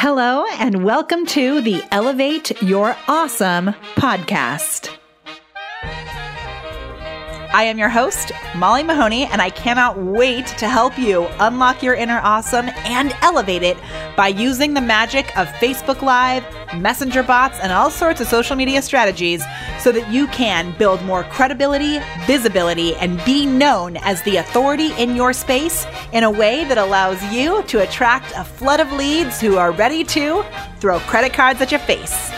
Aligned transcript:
Hello, 0.00 0.44
and 0.60 0.84
welcome 0.84 1.26
to 1.26 1.60
the 1.60 1.82
Elevate 1.90 2.62
Your 2.62 2.96
Awesome 3.08 3.74
podcast. 3.96 4.96
I 7.50 7.62
am 7.62 7.78
your 7.78 7.88
host, 7.88 8.30
Molly 8.56 8.82
Mahoney, 8.82 9.24
and 9.24 9.40
I 9.40 9.48
cannot 9.48 9.98
wait 9.98 10.46
to 10.58 10.68
help 10.68 10.98
you 10.98 11.26
unlock 11.40 11.82
your 11.82 11.94
inner 11.94 12.20
awesome 12.22 12.68
and 12.84 13.16
elevate 13.22 13.62
it 13.62 13.78
by 14.16 14.28
using 14.28 14.74
the 14.74 14.82
magic 14.82 15.34
of 15.38 15.48
Facebook 15.54 16.02
Live, 16.02 16.44
messenger 16.76 17.22
bots, 17.22 17.58
and 17.60 17.72
all 17.72 17.90
sorts 17.90 18.20
of 18.20 18.26
social 18.26 18.54
media 18.54 18.82
strategies 18.82 19.42
so 19.80 19.90
that 19.92 20.12
you 20.12 20.26
can 20.26 20.76
build 20.76 21.02
more 21.04 21.24
credibility, 21.24 22.00
visibility, 22.26 22.94
and 22.96 23.24
be 23.24 23.46
known 23.46 23.96
as 23.98 24.20
the 24.22 24.36
authority 24.36 24.92
in 24.98 25.16
your 25.16 25.32
space 25.32 25.86
in 26.12 26.24
a 26.24 26.30
way 26.30 26.64
that 26.64 26.76
allows 26.76 27.22
you 27.32 27.62
to 27.62 27.82
attract 27.82 28.30
a 28.36 28.44
flood 28.44 28.78
of 28.78 28.92
leads 28.92 29.40
who 29.40 29.56
are 29.56 29.72
ready 29.72 30.04
to 30.04 30.44
throw 30.80 30.98
credit 31.00 31.32
cards 31.32 31.62
at 31.62 31.70
your 31.70 31.80
face. 31.80 32.30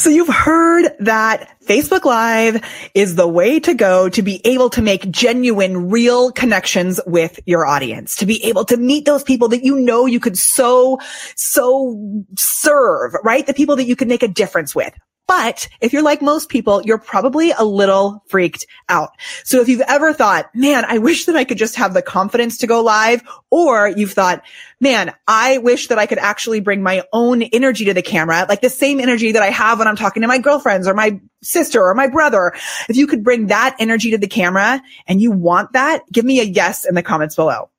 So 0.00 0.08
you've 0.08 0.28
heard 0.28 0.96
that 1.00 1.54
Facebook 1.66 2.06
Live 2.06 2.64
is 2.94 3.16
the 3.16 3.28
way 3.28 3.60
to 3.60 3.74
go 3.74 4.08
to 4.08 4.22
be 4.22 4.40
able 4.46 4.70
to 4.70 4.80
make 4.80 5.10
genuine, 5.10 5.90
real 5.90 6.32
connections 6.32 6.98
with 7.06 7.38
your 7.44 7.66
audience, 7.66 8.16
to 8.16 8.24
be 8.24 8.42
able 8.46 8.64
to 8.64 8.78
meet 8.78 9.04
those 9.04 9.22
people 9.22 9.48
that 9.48 9.62
you 9.62 9.78
know 9.78 10.06
you 10.06 10.18
could 10.18 10.38
so, 10.38 10.98
so 11.36 12.24
serve, 12.38 13.14
right? 13.22 13.46
The 13.46 13.52
people 13.52 13.76
that 13.76 13.84
you 13.84 13.94
could 13.94 14.08
make 14.08 14.22
a 14.22 14.28
difference 14.28 14.74
with. 14.74 14.94
But 15.30 15.68
if 15.80 15.92
you're 15.92 16.02
like 16.02 16.22
most 16.22 16.48
people, 16.48 16.82
you're 16.82 16.98
probably 16.98 17.52
a 17.52 17.62
little 17.62 18.20
freaked 18.26 18.66
out. 18.88 19.10
So 19.44 19.60
if 19.60 19.68
you've 19.68 19.80
ever 19.82 20.12
thought, 20.12 20.52
man, 20.56 20.84
I 20.84 20.98
wish 20.98 21.26
that 21.26 21.36
I 21.36 21.44
could 21.44 21.56
just 21.56 21.76
have 21.76 21.94
the 21.94 22.02
confidence 22.02 22.58
to 22.58 22.66
go 22.66 22.82
live, 22.82 23.22
or 23.48 23.86
you've 23.86 24.10
thought, 24.10 24.42
man, 24.80 25.14
I 25.28 25.58
wish 25.58 25.86
that 25.86 26.00
I 26.00 26.06
could 26.06 26.18
actually 26.18 26.58
bring 26.58 26.82
my 26.82 27.04
own 27.12 27.42
energy 27.42 27.84
to 27.84 27.94
the 27.94 28.02
camera, 28.02 28.44
like 28.48 28.60
the 28.60 28.68
same 28.68 28.98
energy 28.98 29.30
that 29.30 29.42
I 29.44 29.50
have 29.50 29.78
when 29.78 29.86
I'm 29.86 29.94
talking 29.94 30.22
to 30.22 30.26
my 30.26 30.38
girlfriends 30.38 30.88
or 30.88 30.94
my 30.94 31.20
sister 31.44 31.80
or 31.80 31.94
my 31.94 32.08
brother. 32.08 32.52
If 32.88 32.96
you 32.96 33.06
could 33.06 33.22
bring 33.22 33.46
that 33.46 33.76
energy 33.78 34.10
to 34.10 34.18
the 34.18 34.26
camera 34.26 34.82
and 35.06 35.22
you 35.22 35.30
want 35.30 35.74
that, 35.74 36.02
give 36.10 36.24
me 36.24 36.40
a 36.40 36.44
yes 36.44 36.84
in 36.84 36.96
the 36.96 37.04
comments 37.04 37.36
below. 37.36 37.70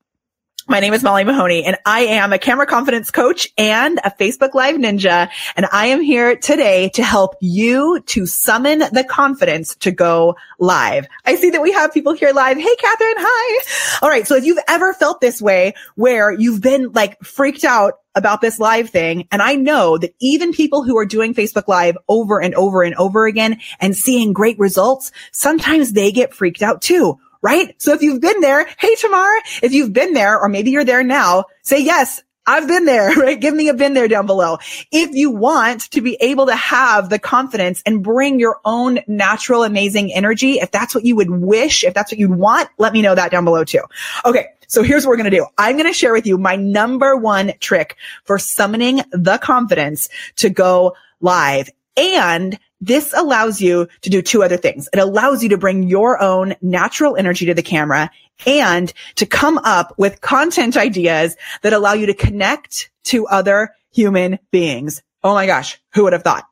My 0.71 0.79
name 0.79 0.93
is 0.93 1.03
Molly 1.03 1.25
Mahoney 1.25 1.65
and 1.65 1.75
I 1.85 1.99
am 2.03 2.31
a 2.31 2.39
camera 2.39 2.65
confidence 2.65 3.11
coach 3.11 3.45
and 3.57 3.99
a 4.05 4.09
Facebook 4.09 4.53
live 4.53 4.77
ninja. 4.77 5.29
And 5.57 5.65
I 5.69 5.87
am 5.87 5.99
here 5.99 6.37
today 6.37 6.87
to 6.93 7.03
help 7.03 7.35
you 7.41 7.99
to 8.05 8.25
summon 8.25 8.79
the 8.79 9.03
confidence 9.03 9.75
to 9.81 9.91
go 9.91 10.37
live. 10.59 11.07
I 11.25 11.35
see 11.35 11.49
that 11.49 11.61
we 11.61 11.73
have 11.73 11.93
people 11.93 12.13
here 12.13 12.31
live. 12.31 12.55
Hey, 12.55 12.73
Catherine. 12.77 13.15
Hi. 13.17 13.99
All 14.01 14.07
right. 14.07 14.25
So 14.25 14.37
if 14.37 14.45
you've 14.45 14.63
ever 14.69 14.93
felt 14.93 15.19
this 15.19 15.41
way 15.41 15.73
where 15.95 16.31
you've 16.31 16.61
been 16.61 16.93
like 16.93 17.21
freaked 17.21 17.65
out 17.65 17.95
about 18.15 18.39
this 18.39 18.57
live 18.57 18.89
thing. 18.89 19.27
And 19.29 19.41
I 19.41 19.55
know 19.55 19.97
that 19.97 20.15
even 20.21 20.53
people 20.53 20.83
who 20.83 20.97
are 20.97 21.05
doing 21.05 21.33
Facebook 21.33 21.67
live 21.67 21.97
over 22.07 22.41
and 22.41 22.55
over 22.55 22.81
and 22.81 22.95
over 22.95 23.25
again 23.25 23.59
and 23.81 23.93
seeing 23.93 24.31
great 24.31 24.57
results, 24.57 25.11
sometimes 25.33 25.91
they 25.91 26.13
get 26.13 26.33
freaked 26.33 26.61
out 26.61 26.81
too 26.81 27.19
right? 27.41 27.79
So 27.81 27.93
if 27.93 28.01
you've 28.01 28.21
been 28.21 28.41
there, 28.41 28.67
hey, 28.79 28.95
Tamar, 28.95 29.29
if 29.61 29.73
you've 29.73 29.93
been 29.93 30.13
there, 30.13 30.39
or 30.39 30.49
maybe 30.49 30.71
you're 30.71 30.85
there 30.85 31.03
now, 31.03 31.45
say 31.63 31.81
yes. 31.81 32.21
I've 32.47 32.67
been 32.67 32.85
there, 32.85 33.11
right? 33.17 33.39
Give 33.39 33.53
me 33.53 33.69
a 33.69 33.73
been 33.73 33.93
there 33.93 34.07
down 34.07 34.25
below. 34.25 34.57
If 34.91 35.13
you 35.13 35.29
want 35.31 35.91
to 35.91 36.01
be 36.01 36.17
able 36.21 36.47
to 36.47 36.55
have 36.55 37.09
the 37.09 37.19
confidence 37.19 37.81
and 37.85 38.03
bring 38.03 38.39
your 38.39 38.59
own 38.65 38.99
natural, 39.07 39.63
amazing 39.63 40.13
energy, 40.13 40.53
if 40.53 40.71
that's 40.71 40.95
what 40.95 41.05
you 41.05 41.15
would 41.15 41.29
wish, 41.29 41.83
if 41.83 41.93
that's 41.93 42.11
what 42.11 42.19
you'd 42.19 42.35
want, 42.35 42.69
let 42.77 42.93
me 42.93 43.01
know 43.01 43.15
that 43.15 43.31
down 43.31 43.45
below 43.45 43.63
too. 43.63 43.81
Okay. 44.25 44.47
So 44.67 44.83
here's 44.83 45.05
what 45.05 45.09
we're 45.09 45.17
going 45.17 45.29
to 45.29 45.37
do. 45.37 45.45
I'm 45.57 45.75
going 45.75 45.87
to 45.87 45.93
share 45.93 46.13
with 46.13 46.25
you 46.25 46.37
my 46.37 46.55
number 46.55 47.17
one 47.17 47.51
trick 47.59 47.97
for 48.23 48.39
summoning 48.39 49.01
the 49.11 49.37
confidence 49.37 50.07
to 50.37 50.49
go 50.49 50.95
live 51.19 51.69
and 51.97 52.57
this 52.81 53.13
allows 53.15 53.61
you 53.61 53.87
to 54.01 54.09
do 54.09 54.21
two 54.21 54.43
other 54.43 54.57
things. 54.57 54.89
It 54.91 54.99
allows 54.99 55.43
you 55.43 55.49
to 55.49 55.57
bring 55.57 55.83
your 55.83 56.21
own 56.21 56.55
natural 56.61 57.15
energy 57.15 57.45
to 57.45 57.53
the 57.53 57.61
camera 57.61 58.09
and 58.45 58.91
to 59.15 59.25
come 59.25 59.59
up 59.59 59.93
with 59.97 60.19
content 60.19 60.75
ideas 60.75 61.37
that 61.61 61.73
allow 61.73 61.93
you 61.93 62.07
to 62.07 62.13
connect 62.13 62.89
to 63.03 63.27
other 63.27 63.75
human 63.91 64.39
beings. 64.49 65.03
Oh 65.23 65.33
my 65.33 65.45
gosh. 65.45 65.79
Who 65.93 66.03
would 66.03 66.13
have 66.13 66.23
thought? 66.23 66.45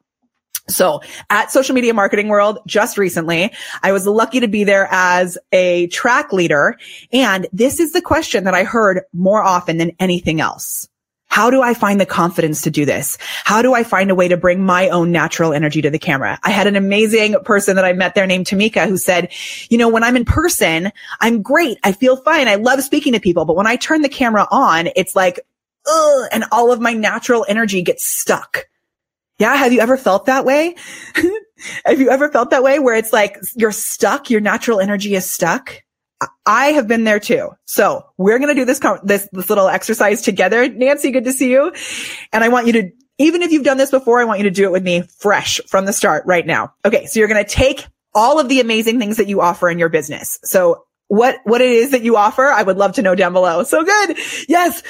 So 0.68 1.02
at 1.32 1.52
social 1.52 1.74
media 1.74 1.96
marketing 1.96 2.28
world 2.28 2.60
just 2.68 3.00
recently, 3.00 3.52
I 3.82 3.92
was 3.92 4.06
lucky 4.06 4.42
to 4.42 4.48
be 4.48 4.64
there 4.64 4.88
as 4.92 5.36
a 5.52 5.88
track 5.88 6.32
leader. 6.32 6.78
And 7.12 7.48
this 7.52 7.80
is 7.80 7.92
the 7.92 8.04
question 8.04 8.44
that 8.44 8.54
I 8.54 8.64
heard 8.64 9.02
more 9.12 9.44
often 9.44 9.78
than 9.78 9.94
anything 10.00 10.42
else. 10.42 10.88
How 11.30 11.52
do 11.52 11.62
I 11.62 11.74
find 11.74 12.02
the 12.02 12.06
confidence 12.06 12.64
to 12.64 12.72
do 12.72 12.86
this? 12.86 13.18
How 13.44 13.62
do 13.62 13.74
I 13.74 13.84
find 13.84 14.10
a 14.10 14.16
way 14.16 14.28
to 14.28 14.36
bring 14.36 14.64
my 14.64 14.90
own 14.90 15.12
natural 15.12 15.54
energy 15.54 15.82
to 15.82 15.90
the 15.90 16.00
camera? 16.00 16.40
I 16.44 16.50
had 16.50 16.66
an 16.66 16.76
amazing 16.76 17.36
person 17.46 17.76
that 17.76 17.86
I 17.86 17.94
met 17.94 18.16
there 18.16 18.26
named 18.26 18.48
Tamika 18.48 18.88
who 18.88 18.98
said, 18.98 19.32
you 19.70 19.78
know, 19.78 19.88
when 19.88 20.04
I'm 20.04 20.16
in 20.16 20.26
person, 20.26 20.92
I'm 21.22 21.42
great. 21.42 21.78
I 21.84 21.92
feel 21.92 22.18
fine. 22.18 22.48
I 22.48 22.56
love 22.56 22.82
speaking 22.82 23.14
to 23.14 23.20
people. 23.20 23.46
But 23.46 23.56
when 23.56 23.68
I 23.68 23.76
turn 23.76 24.02
the 24.02 24.10
camera 24.10 24.48
on, 24.50 24.90
it's 24.96 25.16
like, 25.16 25.40
ugh, 25.88 26.30
and 26.32 26.46
all 26.52 26.72
of 26.72 26.82
my 26.82 26.94
natural 26.94 27.46
energy 27.48 27.84
gets 27.84 28.06
stuck. 28.06 28.66
Yeah. 29.38 29.56
Have 29.56 29.72
you 29.72 29.82
ever 29.82 29.98
felt 29.98 30.26
that 30.26 30.46
way? 30.46 30.76
have 31.86 32.00
you 32.00 32.10
ever 32.10 32.30
felt 32.30 32.50
that 32.50 32.64
way 32.64 32.80
where 32.80 32.96
it's 32.96 33.14
like 33.14 33.38
you're 33.56 33.72
stuck? 33.72 34.32
Your 34.32 34.42
natural 34.42 34.80
energy 34.80 35.14
is 35.14 35.30
stuck? 35.30 35.84
I 36.46 36.68
have 36.68 36.88
been 36.88 37.04
there 37.04 37.20
too. 37.20 37.52
So 37.66 38.06
we're 38.18 38.40
going 38.40 38.54
to 38.54 38.60
do 38.60 38.66
this, 38.66 38.80
this, 39.04 39.28
this 39.32 39.50
little 39.50 39.68
exercise 39.68 40.22
together. 40.22 40.68
Nancy, 40.68 41.12
good 41.12 41.24
to 41.26 41.32
see 41.32 41.52
you. 41.52 41.74
And 42.34 42.44
I 42.44 42.50
want 42.50 42.68
you 42.68 42.74
to, 42.74 42.92
even 43.18 43.42
if 43.42 43.52
you've 43.52 43.64
done 43.64 43.78
this 43.78 43.92
before, 43.92 44.20
I 44.20 44.26
want 44.26 44.40
you 44.40 44.44
to 44.46 44.52
do 44.52 44.66
it 44.66 44.72
with 44.72 44.84
me 44.84 45.04
fresh 45.20 45.62
from 45.68 45.86
the 45.86 45.94
start 45.94 46.26
right 46.26 46.46
now. 46.46 46.74
Okay. 46.84 47.06
So 47.06 47.20
you're 47.20 47.30
going 47.30 47.44
to 47.44 47.50
take 47.50 47.86
all 48.14 48.40
of 48.40 48.50
the 48.50 48.60
amazing 48.60 49.00
things 49.00 49.18
that 49.18 49.28
you 49.28 49.42
offer 49.42 49.70
in 49.70 49.80
your 49.80 49.90
business. 49.90 50.40
So 50.44 50.86
what, 51.08 51.38
what 51.44 51.62
it 51.62 51.70
is 51.70 51.92
that 51.92 52.02
you 52.02 52.18
offer, 52.18 52.46
I 52.46 52.64
would 52.64 52.78
love 52.78 52.94
to 52.94 53.02
know 53.02 53.16
down 53.16 53.34
below. 53.34 53.64
So 53.64 53.84
good. 53.84 54.18
Yes. 54.48 54.84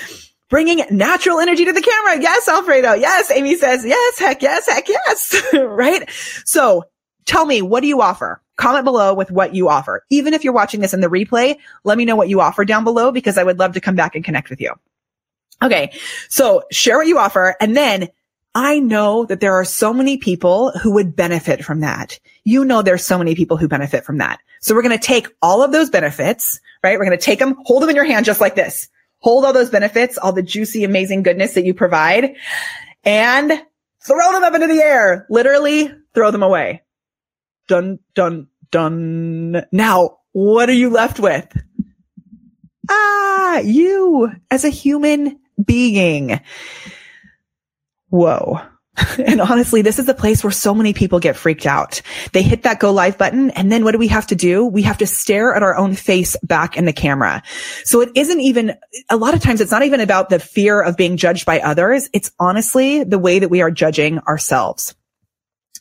Bringing 0.50 0.84
natural 0.90 1.40
energy 1.40 1.66
to 1.66 1.74
the 1.74 1.82
camera. 1.82 2.22
Yes, 2.22 2.48
Alfredo. 2.48 2.94
Yes. 2.94 3.30
Amy 3.30 3.56
says, 3.56 3.86
yes, 3.86 4.20
heck 4.20 4.42
yes, 4.42 4.68
heck 4.68 4.90
yes. 4.90 5.44
right. 5.54 6.10
So 6.46 6.86
tell 7.26 7.46
me, 7.46 7.62
what 7.62 7.82
do 7.82 7.88
you 7.88 8.02
offer? 8.02 8.42
Comment 8.60 8.86
below 8.86 9.14
with 9.14 9.32
what 9.32 9.56
you 9.56 9.70
offer. 9.70 10.06
Even 10.10 10.34
if 10.34 10.44
you're 10.44 10.54
watching 10.54 10.82
this 10.82 10.94
in 10.94 11.02
the 11.02 11.08
replay, 11.08 11.58
let 11.84 11.98
me 11.98 12.06
know 12.06 12.16
what 12.16 12.30
you 12.30 12.42
offer 12.42 12.66
down 12.66 12.84
below 12.84 13.12
because 13.12 13.38
I 13.38 13.44
would 13.44 13.58
love 13.58 13.74
to 13.74 13.82
come 13.82 13.96
back 13.96 14.16
and 14.16 14.24
connect 14.24 14.50
with 14.50 14.62
you. 14.62 14.74
Okay. 15.62 15.92
So 16.28 16.64
share 16.72 16.98
what 16.98 17.08
you 17.08 17.18
offer. 17.18 17.56
And 17.60 17.76
then 17.76 18.10
I 18.54 18.80
know 18.80 19.26
that 19.26 19.40
there 19.40 19.54
are 19.54 19.66
so 19.66 19.94
many 19.94 20.18
people 20.18 20.72
who 20.72 20.94
would 20.94 21.16
benefit 21.16 21.64
from 21.64 21.80
that. 21.82 22.20
You 22.44 22.66
know, 22.66 22.82
there's 22.82 23.06
so 23.06 23.18
many 23.18 23.34
people 23.34 23.58
who 23.58 23.68
benefit 23.68 24.04
from 24.04 24.18
that. 24.18 24.40
So 24.62 24.76
we're 24.76 24.82
going 24.82 24.98
to 24.98 25.06
take 25.06 25.28
all 25.42 25.64
of 25.64 25.72
those 25.72 25.90
benefits, 25.90 26.60
right? 26.84 26.98
We're 26.98 27.06
going 27.06 27.18
to 27.18 27.24
take 27.24 27.40
them, 27.40 27.56
hold 27.64 27.82
them 27.82 27.90
in 27.90 27.96
your 27.96 28.06
hand 28.06 28.26
just 28.26 28.42
like 28.42 28.56
this. 28.56 28.90
Hold 29.20 29.46
all 29.46 29.54
those 29.54 29.70
benefits, 29.70 30.18
all 30.18 30.34
the 30.34 30.42
juicy, 30.42 30.84
amazing 30.84 31.24
goodness 31.24 31.54
that 31.54 31.66
you 31.66 31.74
provide 31.74 32.36
and 33.04 33.52
throw 34.02 34.32
them 34.32 34.44
up 34.44 34.54
into 34.54 34.68
the 34.68 34.82
air. 34.82 35.28
Literally 35.30 35.92
throw 36.14 36.32
them 36.32 36.44
away 36.44 36.82
dun, 37.70 38.00
dun, 38.16 38.48
dun. 38.72 39.64
Now, 39.72 40.18
what 40.34 40.68
are 40.68 40.74
you 40.74 40.90
left 40.90 41.20
with? 41.20 41.48
Ah, 42.90 43.60
you 43.60 44.32
as 44.52 44.66
a 44.66 44.70
human 44.70 45.40
being. 45.64 46.42
Whoa. 48.10 48.60
And 49.26 49.40
honestly, 49.40 49.82
this 49.82 49.98
is 49.98 50.08
the 50.08 50.14
place 50.14 50.44
where 50.44 50.52
so 50.52 50.74
many 50.74 50.92
people 50.92 51.22
get 51.22 51.38
freaked 51.38 51.66
out. 51.66 52.02
They 52.34 52.42
hit 52.42 52.64
that 52.64 52.80
go 52.80 52.92
live 52.92 53.18
button. 53.18 53.50
And 53.52 53.72
then 53.72 53.86
what 53.86 53.94
do 53.94 53.98
we 53.98 54.10
have 54.10 54.28
to 54.28 54.36
do? 54.36 54.66
We 54.66 54.82
have 54.82 54.98
to 54.98 55.08
stare 55.08 55.54
at 55.54 55.64
our 55.64 55.78
own 55.78 55.96
face 55.96 56.36
back 56.44 56.76
in 56.76 56.84
the 56.84 56.92
camera. 56.92 57.42
So 57.86 58.02
it 58.02 58.10
isn't 58.16 58.42
even, 58.42 58.76
a 59.10 59.16
lot 59.16 59.34
of 59.34 59.40
times 59.40 59.62
it's 59.62 59.72
not 59.72 59.84
even 59.84 60.02
about 60.02 60.30
the 60.30 60.40
fear 60.40 60.82
of 60.82 60.98
being 60.98 61.16
judged 61.16 61.46
by 61.46 61.62
others. 61.62 62.10
It's 62.12 62.32
honestly 62.40 63.06
the 63.06 63.20
way 63.20 63.40
that 63.40 63.50
we 63.50 63.62
are 63.62 63.72
judging 63.72 64.20
ourselves. 64.20 64.96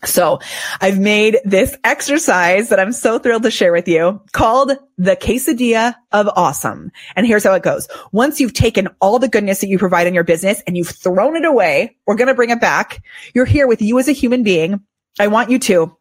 So 0.04 0.38
I've 0.80 0.98
made 0.98 1.38
this 1.44 1.76
exercise 1.82 2.68
that 2.68 2.78
I'm 2.78 2.92
so 2.92 3.18
thrilled 3.18 3.42
to 3.42 3.50
share 3.50 3.72
with 3.72 3.88
you 3.88 4.22
called 4.32 4.72
the 4.96 5.16
quesadilla 5.16 5.94
of 6.12 6.28
awesome. 6.36 6.92
And 7.16 7.26
here's 7.26 7.42
how 7.42 7.54
it 7.54 7.64
goes. 7.64 7.88
Once 8.12 8.38
you've 8.38 8.52
taken 8.52 8.88
all 9.00 9.18
the 9.18 9.28
goodness 9.28 9.60
that 9.60 9.68
you 9.68 9.78
provide 9.78 10.06
in 10.06 10.14
your 10.14 10.24
business 10.24 10.62
and 10.66 10.76
you've 10.76 10.88
thrown 10.88 11.36
it 11.36 11.44
away, 11.44 11.96
we're 12.06 12.14
going 12.14 12.28
to 12.28 12.34
bring 12.34 12.50
it 12.50 12.60
back. 12.60 13.02
You're 13.34 13.44
here 13.44 13.66
with 13.66 13.82
you 13.82 13.98
as 13.98 14.08
a 14.08 14.12
human 14.12 14.44
being. 14.44 14.80
I 15.18 15.26
want 15.26 15.50
you 15.50 15.58
to 15.60 15.96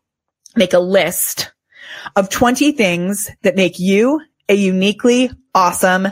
make 0.56 0.74
a 0.74 0.80
list 0.80 1.52
of 2.16 2.30
20 2.30 2.74
things 2.74 3.32
that 3.42 3.56
make 3.56 3.80
you 3.80 4.22
a 4.48 4.54
uniquely 4.54 5.32
awesome 5.56 6.08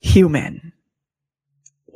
human. 0.00 0.72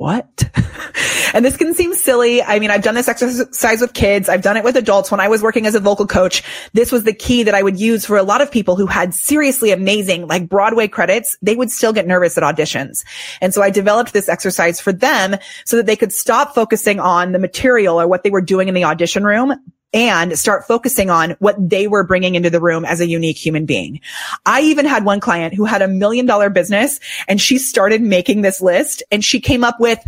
What? 0.01 0.49
and 1.35 1.45
this 1.45 1.55
can 1.57 1.75
seem 1.75 1.93
silly. 1.93 2.41
I 2.41 2.57
mean, 2.57 2.71
I've 2.71 2.81
done 2.81 2.95
this 2.95 3.07
exercise 3.07 3.81
with 3.81 3.93
kids. 3.93 4.29
I've 4.29 4.41
done 4.41 4.57
it 4.57 4.63
with 4.63 4.75
adults. 4.75 5.11
When 5.11 5.19
I 5.19 5.27
was 5.27 5.43
working 5.43 5.67
as 5.67 5.75
a 5.75 5.79
vocal 5.79 6.07
coach, 6.07 6.41
this 6.73 6.91
was 6.91 7.03
the 7.03 7.13
key 7.13 7.43
that 7.43 7.53
I 7.53 7.61
would 7.61 7.79
use 7.79 8.03
for 8.03 8.17
a 8.17 8.23
lot 8.23 8.41
of 8.41 8.49
people 8.49 8.75
who 8.75 8.87
had 8.87 9.13
seriously 9.13 9.69
amazing, 9.69 10.25
like 10.25 10.49
Broadway 10.49 10.87
credits. 10.87 11.37
They 11.43 11.55
would 11.55 11.69
still 11.69 11.93
get 11.93 12.07
nervous 12.07 12.35
at 12.35 12.43
auditions. 12.43 13.05
And 13.41 13.53
so 13.53 13.61
I 13.61 13.69
developed 13.69 14.11
this 14.11 14.27
exercise 14.27 14.81
for 14.81 14.91
them 14.91 15.37
so 15.65 15.77
that 15.77 15.85
they 15.85 15.95
could 15.95 16.11
stop 16.11 16.55
focusing 16.55 16.99
on 16.99 17.31
the 17.31 17.39
material 17.39 18.01
or 18.01 18.07
what 18.07 18.23
they 18.23 18.31
were 18.31 18.41
doing 18.41 18.69
in 18.69 18.73
the 18.73 18.85
audition 18.85 19.23
room, 19.23 19.53
and 19.93 20.37
start 20.37 20.65
focusing 20.65 21.09
on 21.09 21.35
what 21.39 21.55
they 21.57 21.87
were 21.87 22.03
bringing 22.03 22.35
into 22.35 22.49
the 22.49 22.61
room 22.61 22.85
as 22.85 22.99
a 22.99 23.07
unique 23.07 23.37
human 23.37 23.65
being. 23.65 23.99
I 24.45 24.61
even 24.61 24.85
had 24.85 25.05
one 25.05 25.19
client 25.19 25.53
who 25.53 25.65
had 25.65 25.81
a 25.81 25.87
million 25.87 26.25
dollar 26.25 26.49
business 26.49 26.99
and 27.27 27.41
she 27.41 27.57
started 27.57 28.01
making 28.01 28.41
this 28.41 28.61
list 28.61 29.03
and 29.11 29.23
she 29.23 29.39
came 29.39 29.63
up 29.63 29.79
with 29.79 29.99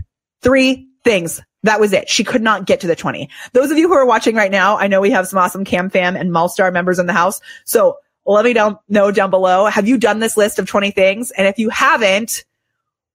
three 0.42 0.88
things. 1.04 1.42
That 1.64 1.80
was 1.80 1.94
it. 1.94 2.10
She 2.10 2.24
could 2.24 2.42
not 2.42 2.66
get 2.66 2.80
to 2.82 2.88
the 2.88 2.96
20. 2.96 3.30
Those 3.54 3.72
of 3.72 3.78
you 3.78 3.88
who 3.88 3.94
are 3.94 4.06
watching 4.06 4.36
right 4.36 4.52
now, 4.52 4.78
I 4.78 4.88
know 4.88 5.02
we 5.02 5.12
have 5.12 5.28
some 5.28 5.40
awesome 5.40 5.66
Cam 5.66 5.90
Fam 5.90 6.16
and 6.16 6.32
Malstar 6.32 6.72
members 6.72 7.00
in 7.00 7.06
the 7.06 7.14
house. 7.14 7.40
So 7.66 7.98
let 8.26 8.46
me 8.46 8.54
down, 8.54 8.78
know 8.90 9.12
down 9.12 9.30
below. 9.30 9.66
Have 9.66 9.88
you 9.88 9.98
done 9.98 10.20
this 10.20 10.38
list 10.38 10.60
of 10.60 10.68
20 10.68 10.92
things? 10.92 11.32
And 11.32 11.48
if 11.48 11.60
you 11.60 11.70
haven't, 11.70 12.46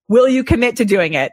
will 0.09 0.29
you 0.29 0.45
commit 0.45 0.77
to 0.77 0.85
doing 0.85 1.15
it? 1.15 1.33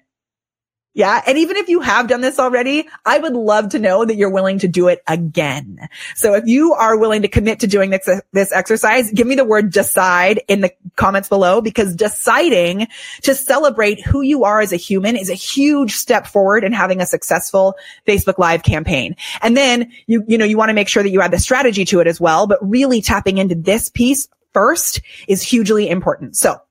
Yeah. 0.95 1.21
And 1.27 1.37
even 1.37 1.57
if 1.57 1.67
you 1.67 1.81
have 1.81 2.07
done 2.07 2.21
this 2.21 2.39
already, 2.39 2.87
I 3.05 3.19
would 3.19 3.33
love 3.33 3.69
to 3.69 3.79
know 3.79 4.05
that 4.05 4.15
you're 4.15 4.29
willing 4.29 4.59
to 4.59 4.67
do 4.69 4.87
it 4.87 5.03
again. 5.07 5.89
So 6.15 6.35
if 6.35 6.47
you 6.47 6.73
are 6.73 6.97
willing 6.97 7.21
to 7.23 7.27
commit 7.27 7.59
to 7.59 7.67
doing 7.67 7.89
this, 7.89 8.09
this 8.31 8.53
exercise, 8.53 9.11
give 9.11 9.27
me 9.27 9.35
the 9.35 9.43
word 9.43 9.73
decide 9.73 10.41
in 10.47 10.61
the 10.61 10.71
comments 10.95 11.27
below 11.27 11.59
because 11.59 11.97
deciding 11.97 12.87
to 13.23 13.35
celebrate 13.35 14.05
who 14.05 14.21
you 14.21 14.45
are 14.45 14.61
as 14.61 14.71
a 14.71 14.77
human 14.77 15.17
is 15.17 15.29
a 15.29 15.33
huge 15.33 15.95
step 15.95 16.25
forward 16.25 16.63
in 16.63 16.71
having 16.71 17.01
a 17.01 17.05
successful 17.05 17.75
Facebook 18.07 18.37
live 18.37 18.63
campaign. 18.63 19.17
And 19.41 19.57
then 19.57 19.91
you, 20.07 20.23
you 20.29 20.37
know, 20.37 20.45
you 20.45 20.57
want 20.57 20.69
to 20.69 20.73
make 20.73 20.87
sure 20.87 21.03
that 21.03 21.09
you 21.09 21.19
add 21.19 21.31
the 21.31 21.39
strategy 21.39 21.83
to 21.85 21.99
it 21.99 22.07
as 22.07 22.21
well, 22.21 22.47
but 22.47 22.57
really 22.65 23.01
tapping 23.01 23.37
into 23.37 23.53
this 23.53 23.89
piece 23.89 24.29
first 24.53 25.01
is 25.27 25.41
hugely 25.41 25.89
important. 25.89 26.37
So 26.37 26.61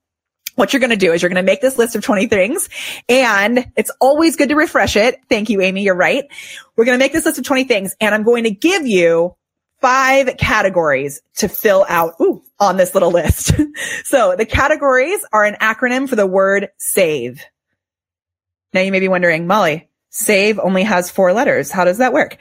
what 0.55 0.73
you're 0.73 0.79
going 0.79 0.89
to 0.89 0.95
do 0.95 1.13
is 1.13 1.21
you're 1.21 1.29
going 1.29 1.43
to 1.43 1.43
make 1.43 1.61
this 1.61 1.77
list 1.77 1.95
of 1.95 2.03
20 2.03 2.27
things 2.27 2.69
and 3.07 3.71
it's 3.75 3.91
always 3.99 4.35
good 4.35 4.49
to 4.49 4.55
refresh 4.55 4.95
it. 4.95 5.19
Thank 5.29 5.49
you, 5.49 5.61
Amy. 5.61 5.83
You're 5.83 5.95
right. 5.95 6.25
We're 6.75 6.85
going 6.85 6.97
to 6.97 7.03
make 7.03 7.13
this 7.13 7.25
list 7.25 7.37
of 7.37 7.45
20 7.45 7.65
things 7.65 7.95
and 8.01 8.15
I'm 8.15 8.23
going 8.23 8.45
to 8.45 8.51
give 8.51 8.87
you 8.87 9.35
five 9.81 10.37
categories 10.37 11.21
to 11.35 11.47
fill 11.47 11.85
out 11.89 12.13
ooh, 12.21 12.41
on 12.59 12.77
this 12.77 12.93
little 12.93 13.11
list. 13.11 13.53
so 14.05 14.35
the 14.35 14.45
categories 14.45 15.23
are 15.31 15.43
an 15.43 15.55
acronym 15.61 16.09
for 16.09 16.15
the 16.15 16.25
word 16.25 16.69
save. 16.77 17.43
Now 18.73 18.81
you 18.81 18.91
may 18.91 18.99
be 18.99 19.07
wondering, 19.07 19.47
Molly, 19.47 19.89
save 20.09 20.59
only 20.59 20.83
has 20.83 21.11
four 21.11 21.33
letters. 21.33 21.71
How 21.71 21.85
does 21.85 21.99
that 21.99 22.13
work? 22.13 22.37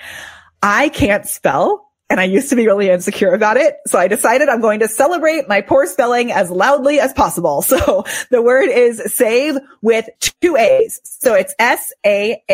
I 0.62 0.88
can't 0.88 1.26
spell 1.26 1.83
and 2.10 2.20
I 2.20 2.24
used 2.24 2.50
to 2.50 2.56
be 2.56 2.66
really 2.66 2.90
insecure 2.90 3.32
about 3.32 3.56
it. 3.56 3.76
So 3.86 3.98
I 3.98 4.08
decided 4.08 4.48
I'm 4.48 4.60
going 4.60 4.80
to 4.80 4.88
celebrate 4.88 5.48
my 5.48 5.62
poor 5.62 5.86
spelling 5.86 6.32
as 6.32 6.50
loudly 6.50 7.00
as 7.00 7.12
possible. 7.12 7.64
So 7.74 8.04
the 8.30 8.40
word 8.40 8.68
is 8.68 9.02
save 9.14 9.56
with 9.82 10.08
two 10.20 10.56
A's. 10.56 11.00
So 11.02 11.34
it's 11.34 11.54
S-A-A-V-E. 11.58 12.44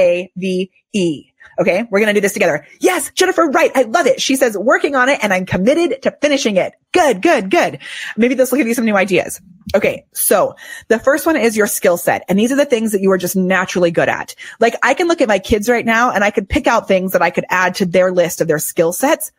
Okay. 1.59 1.85
We're 1.91 1.99
going 1.99 2.09
to 2.09 2.15
do 2.15 2.21
this 2.23 2.33
together. 2.33 2.67
Yes, 2.81 3.11
Jennifer, 3.11 3.47
right. 3.47 3.71
I 3.75 3.83
love 3.83 4.07
it. 4.07 4.21
She 4.21 4.37
says 4.37 4.57
working 4.57 4.95
on 4.95 5.11
it 5.11 5.19
and 5.23 5.33
I'm 5.33 5.45
committed 5.45 6.01
to 6.03 6.17
finishing 6.23 6.57
it. 6.57 6.75
Good, 6.93 7.21
good, 7.21 7.51
good. 7.51 7.81
Maybe 8.17 8.35
this 8.35 8.51
will 8.51 8.59
give 8.59 8.67
you 8.67 8.75
some 8.75 8.87
new 8.87 8.97
ideas. 8.97 9.41
Okay. 9.75 10.07
So 10.13 10.55
the 10.89 10.99
first 10.99 11.27
one 11.27 11.37
is 11.37 11.57
your 11.57 11.67
skill 11.67 11.99
set. 11.99 12.25
And 12.29 12.39
these 12.39 12.51
are 12.51 12.57
the 12.57 12.65
things 12.65 12.93
that 12.93 13.03
you 13.03 13.11
are 13.11 13.19
just 13.19 13.37
naturally 13.37 13.91
good 13.91 14.09
at. 14.09 14.35
Like 14.59 14.77
I 14.83 14.95
can 14.95 15.07
look 15.07 15.21
at 15.21 15.29
my 15.29 15.39
kids 15.39 15.69
right 15.69 15.85
now 15.85 16.13
and 16.13 16.25
I 16.25 16.31
could 16.31 16.49
pick 16.49 16.67
out 16.67 16.89
things 16.89 17.13
that 17.13 17.23
I 17.23 17.31
could 17.31 17.45
add 17.51 17.75
to 17.77 17.87
their 17.87 18.11
list 18.11 18.41
of 18.41 18.49
their 18.49 18.59
skill 18.59 18.93
sets 18.93 19.33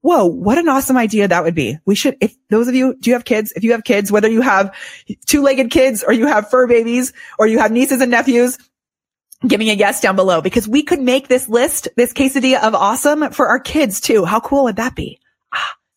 whoa, 0.00 0.26
what 0.26 0.58
an 0.58 0.68
awesome 0.68 0.96
idea 0.96 1.28
that 1.28 1.44
would 1.44 1.54
be. 1.54 1.78
We 1.84 1.94
should, 1.94 2.16
if 2.20 2.34
those 2.50 2.68
of 2.68 2.74
you, 2.74 2.96
do 2.98 3.10
you 3.10 3.14
have 3.14 3.24
kids? 3.24 3.52
If 3.56 3.64
you 3.64 3.72
have 3.72 3.84
kids, 3.84 4.12
whether 4.12 4.28
you 4.28 4.40
have 4.40 4.74
two-legged 5.26 5.70
kids 5.70 6.02
or 6.02 6.12
you 6.12 6.26
have 6.26 6.50
fur 6.50 6.66
babies 6.66 7.12
or 7.38 7.46
you 7.46 7.58
have 7.58 7.72
nieces 7.72 8.00
and 8.00 8.10
nephews, 8.10 8.58
give 9.46 9.58
me 9.58 9.70
a 9.70 9.74
yes 9.74 10.00
down 10.00 10.16
below 10.16 10.40
because 10.40 10.68
we 10.68 10.82
could 10.82 11.00
make 11.00 11.28
this 11.28 11.48
list, 11.48 11.88
this 11.96 12.12
quesadilla 12.12 12.62
of 12.62 12.74
awesome 12.74 13.30
for 13.30 13.48
our 13.48 13.60
kids 13.60 14.00
too. 14.00 14.24
How 14.24 14.40
cool 14.40 14.64
would 14.64 14.76
that 14.76 14.94
be? 14.94 15.20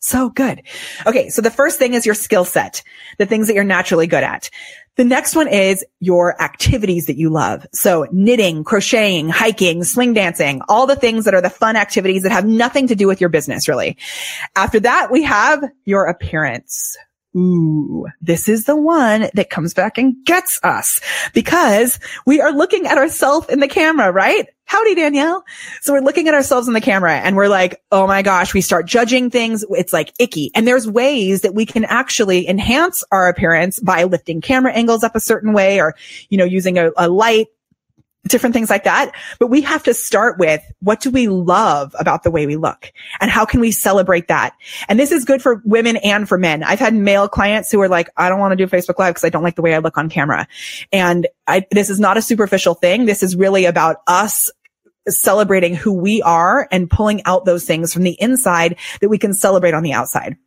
So 0.01 0.29
good. 0.29 0.63
Okay. 1.05 1.29
So 1.29 1.41
the 1.41 1.51
first 1.51 1.77
thing 1.77 1.93
is 1.93 2.05
your 2.05 2.15
skill 2.15 2.43
set, 2.43 2.83
the 3.19 3.27
things 3.27 3.47
that 3.47 3.53
you're 3.53 3.63
naturally 3.63 4.07
good 4.07 4.23
at. 4.23 4.49
The 4.97 5.05
next 5.05 5.35
one 5.35 5.47
is 5.47 5.85
your 5.99 6.41
activities 6.41 7.05
that 7.05 7.17
you 7.17 7.29
love. 7.29 7.65
So 7.71 8.07
knitting, 8.11 8.63
crocheting, 8.63 9.29
hiking, 9.29 9.83
swing 9.83 10.13
dancing, 10.13 10.61
all 10.67 10.85
the 10.85 10.95
things 10.95 11.25
that 11.25 11.33
are 11.33 11.41
the 11.41 11.49
fun 11.49 11.75
activities 11.75 12.23
that 12.23 12.31
have 12.31 12.45
nothing 12.45 12.87
to 12.87 12.95
do 12.95 13.07
with 13.07 13.21
your 13.21 13.29
business, 13.29 13.69
really. 13.69 13.97
After 14.55 14.79
that, 14.81 15.09
we 15.11 15.23
have 15.23 15.63
your 15.85 16.05
appearance. 16.05 16.97
Ooh, 17.35 18.07
this 18.19 18.49
is 18.49 18.65
the 18.65 18.75
one 18.75 19.29
that 19.33 19.49
comes 19.49 19.73
back 19.73 19.97
and 19.97 20.15
gets 20.25 20.59
us 20.63 20.99
because 21.33 21.97
we 22.25 22.41
are 22.41 22.51
looking 22.51 22.87
at 22.87 22.97
ourselves 22.97 23.47
in 23.47 23.61
the 23.61 23.69
camera, 23.69 24.11
right? 24.11 24.47
Howdy, 24.65 24.95
Danielle. 24.95 25.43
So 25.81 25.93
we're 25.93 26.01
looking 26.01 26.27
at 26.27 26.33
ourselves 26.33 26.67
in 26.67 26.73
the 26.73 26.81
camera 26.81 27.13
and 27.13 27.37
we're 27.37 27.47
like, 27.47 27.81
oh 27.91 28.05
my 28.05 28.21
gosh, 28.21 28.53
we 28.53 28.59
start 28.59 28.85
judging 28.85 29.29
things. 29.29 29.63
It's 29.69 29.93
like 29.93 30.13
icky. 30.19 30.51
And 30.55 30.67
there's 30.67 30.89
ways 30.89 31.41
that 31.41 31.55
we 31.55 31.65
can 31.65 31.85
actually 31.85 32.47
enhance 32.47 33.03
our 33.11 33.29
appearance 33.29 33.79
by 33.79 34.03
lifting 34.03 34.41
camera 34.41 34.73
angles 34.73 35.03
up 35.03 35.15
a 35.15 35.21
certain 35.21 35.53
way 35.53 35.81
or, 35.81 35.95
you 36.29 36.37
know, 36.37 36.45
using 36.45 36.77
a, 36.77 36.91
a 36.97 37.07
light 37.07 37.47
different 38.27 38.53
things 38.53 38.69
like 38.69 38.83
that. 38.83 39.13
But 39.39 39.47
we 39.47 39.61
have 39.61 39.83
to 39.83 39.93
start 39.93 40.37
with 40.37 40.61
what 40.79 41.01
do 41.01 41.09
we 41.09 41.27
love 41.27 41.95
about 41.99 42.23
the 42.23 42.31
way 42.31 42.45
we 42.45 42.55
look 42.55 42.91
and 43.19 43.31
how 43.31 43.45
can 43.45 43.59
we 43.59 43.71
celebrate 43.71 44.27
that? 44.27 44.53
And 44.87 44.99
this 44.99 45.11
is 45.11 45.25
good 45.25 45.41
for 45.41 45.61
women 45.65 45.97
and 45.97 46.27
for 46.27 46.37
men. 46.37 46.63
I've 46.63 46.79
had 46.79 46.93
male 46.93 47.27
clients 47.27 47.71
who 47.71 47.81
are 47.81 47.89
like, 47.89 48.09
I 48.17 48.29
don't 48.29 48.39
want 48.39 48.51
to 48.51 48.55
do 48.55 48.67
Facebook 48.67 48.99
live 48.99 49.13
because 49.13 49.23
I 49.23 49.29
don't 49.29 49.43
like 49.43 49.55
the 49.55 49.61
way 49.61 49.73
I 49.73 49.79
look 49.79 49.97
on 49.97 50.09
camera. 50.09 50.47
And 50.91 51.27
I, 51.47 51.65
this 51.71 51.89
is 51.89 51.99
not 51.99 52.17
a 52.17 52.21
superficial 52.21 52.75
thing. 52.75 53.05
This 53.05 53.23
is 53.23 53.35
really 53.35 53.65
about 53.65 53.97
us 54.07 54.51
celebrating 55.09 55.75
who 55.75 55.93
we 55.93 56.21
are 56.21 56.67
and 56.71 56.89
pulling 56.89 57.23
out 57.25 57.45
those 57.45 57.65
things 57.65 57.91
from 57.91 58.03
the 58.03 58.15
inside 58.21 58.77
that 59.01 59.09
we 59.09 59.17
can 59.17 59.33
celebrate 59.33 59.73
on 59.73 59.83
the 59.83 59.93
outside. 59.93 60.37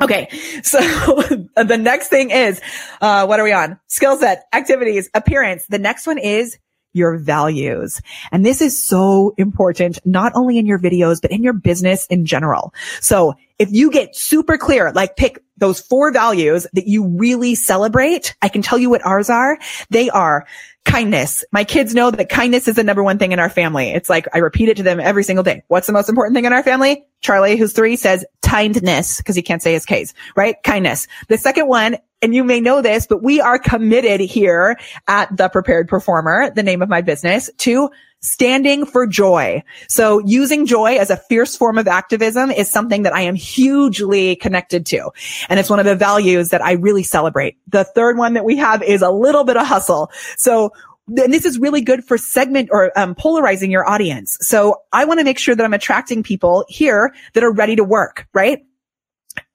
Okay. 0.00 0.28
So 0.62 0.80
the 0.80 1.78
next 1.78 2.08
thing 2.08 2.30
is, 2.30 2.60
uh, 3.00 3.24
what 3.26 3.38
are 3.38 3.44
we 3.44 3.52
on? 3.52 3.78
Skill 3.86 4.16
set, 4.16 4.46
activities, 4.52 5.08
appearance. 5.14 5.64
The 5.68 5.78
next 5.78 6.08
one 6.08 6.18
is 6.18 6.58
your 6.96 7.18
values. 7.18 8.00
And 8.32 8.44
this 8.44 8.60
is 8.60 8.86
so 8.86 9.34
important, 9.36 9.98
not 10.04 10.32
only 10.34 10.58
in 10.58 10.66
your 10.66 10.78
videos, 10.78 11.20
but 11.20 11.30
in 11.30 11.42
your 11.42 11.52
business 11.52 12.06
in 12.06 12.24
general. 12.24 12.74
So 13.00 13.34
if 13.58 13.70
you 13.70 13.90
get 13.90 14.16
super 14.16 14.58
clear, 14.58 14.92
like 14.92 15.16
pick 15.16 15.42
those 15.56 15.80
four 15.80 16.12
values 16.12 16.66
that 16.72 16.86
you 16.86 17.06
really 17.06 17.54
celebrate, 17.54 18.34
I 18.42 18.48
can 18.48 18.62
tell 18.62 18.78
you 18.78 18.90
what 18.90 19.04
ours 19.04 19.30
are. 19.30 19.58
They 19.90 20.10
are 20.10 20.46
kindness. 20.84 21.44
My 21.52 21.64
kids 21.64 21.94
know 21.94 22.10
that 22.10 22.28
kindness 22.28 22.68
is 22.68 22.76
the 22.76 22.84
number 22.84 23.02
one 23.02 23.18
thing 23.18 23.32
in 23.32 23.38
our 23.38 23.50
family. 23.50 23.90
It's 23.90 24.08
like 24.08 24.26
I 24.32 24.38
repeat 24.38 24.68
it 24.68 24.76
to 24.76 24.82
them 24.82 25.00
every 25.00 25.24
single 25.24 25.42
day. 25.42 25.62
What's 25.68 25.86
the 25.86 25.92
most 25.92 26.08
important 26.08 26.36
thing 26.36 26.44
in 26.44 26.52
our 26.52 26.62
family? 26.62 27.04
Charlie, 27.20 27.56
who's 27.56 27.72
three, 27.72 27.96
says 27.96 28.24
kindness 28.42 29.18
because 29.18 29.34
he 29.34 29.42
can't 29.42 29.62
say 29.62 29.72
his 29.72 29.84
K's, 29.84 30.14
right? 30.36 30.62
Kindness. 30.62 31.08
The 31.28 31.38
second 31.38 31.66
one, 31.66 31.96
and 32.22 32.34
you 32.34 32.44
may 32.44 32.60
know 32.60 32.82
this, 32.82 33.06
but 33.06 33.22
we 33.22 33.40
are 33.40 33.58
committed 33.58 34.20
here 34.20 34.78
at 35.06 35.34
the 35.36 35.48
prepared 35.48 35.88
performer, 35.88 36.50
the 36.50 36.62
name 36.62 36.82
of 36.82 36.88
my 36.88 37.00
business, 37.00 37.50
to 37.58 37.90
standing 38.20 38.86
for 38.86 39.06
joy. 39.06 39.62
So 39.88 40.20
using 40.20 40.66
joy 40.66 40.96
as 40.96 41.10
a 41.10 41.16
fierce 41.16 41.56
form 41.56 41.78
of 41.78 41.86
activism 41.86 42.50
is 42.50 42.70
something 42.70 43.02
that 43.02 43.14
I 43.14 43.20
am 43.20 43.34
hugely 43.34 44.36
connected 44.36 44.86
to. 44.86 45.10
And 45.48 45.60
it's 45.60 45.70
one 45.70 45.78
of 45.78 45.84
the 45.84 45.94
values 45.94 46.48
that 46.48 46.64
I 46.64 46.72
really 46.72 47.02
celebrate. 47.02 47.58
The 47.68 47.84
third 47.84 48.16
one 48.16 48.32
that 48.34 48.44
we 48.44 48.56
have 48.56 48.82
is 48.82 49.02
a 49.02 49.10
little 49.10 49.44
bit 49.44 49.56
of 49.56 49.66
hustle. 49.66 50.10
So 50.36 50.72
and 51.08 51.32
this 51.32 51.44
is 51.44 51.58
really 51.60 51.82
good 51.82 52.04
for 52.04 52.18
segment 52.18 52.68
or 52.72 52.90
um, 52.98 53.14
polarizing 53.14 53.70
your 53.70 53.88
audience. 53.88 54.36
So 54.40 54.82
I 54.92 55.04
want 55.04 55.20
to 55.20 55.24
make 55.24 55.38
sure 55.38 55.54
that 55.54 55.64
I'm 55.64 55.74
attracting 55.74 56.24
people 56.24 56.64
here 56.68 57.14
that 57.34 57.44
are 57.44 57.52
ready 57.52 57.76
to 57.76 57.84
work, 57.84 58.26
right? 58.34 58.64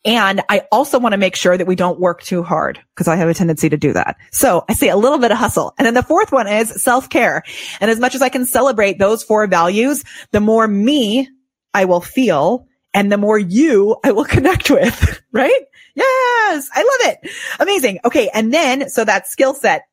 And 0.03 0.41
I 0.49 0.63
also 0.71 0.99
want 0.99 1.13
to 1.13 1.17
make 1.17 1.35
sure 1.35 1.57
that 1.57 1.67
we 1.67 1.75
don't 1.75 1.99
work 1.99 2.23
too 2.23 2.41
hard 2.41 2.79
because 2.95 3.07
I 3.07 3.15
have 3.17 3.29
a 3.29 3.33
tendency 3.33 3.69
to 3.69 3.77
do 3.77 3.93
that. 3.93 4.17
So 4.31 4.65
I 4.67 4.73
say 4.73 4.89
a 4.89 4.97
little 4.97 5.19
bit 5.19 5.31
of 5.31 5.37
hustle. 5.37 5.73
And 5.77 5.85
then 5.85 5.93
the 5.93 6.01
fourth 6.01 6.31
one 6.31 6.47
is 6.47 6.81
self 6.81 7.09
care. 7.09 7.43
And 7.79 7.91
as 7.91 7.99
much 7.99 8.15
as 8.15 8.21
I 8.21 8.29
can 8.29 8.45
celebrate 8.45 8.97
those 8.97 9.23
four 9.23 9.45
values, 9.45 10.03
the 10.31 10.41
more 10.41 10.67
me 10.67 11.29
I 11.73 11.85
will 11.85 12.01
feel 12.01 12.65
and 12.93 13.11
the 13.11 13.17
more 13.17 13.37
you 13.37 13.95
I 14.03 14.11
will 14.11 14.25
connect 14.37 14.71
with, 14.71 15.21
right? 15.31 15.61
Yes. 15.93 16.69
I 16.73 16.79
love 16.79 17.13
it. 17.13 17.31
Amazing. 17.59 17.99
Okay. 18.05 18.29
And 18.33 18.53
then, 18.53 18.89
so 18.89 19.05
that 19.05 19.27
skill 19.27 19.53
set, 19.53 19.83